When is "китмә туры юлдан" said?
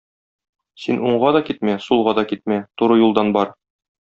2.35-3.33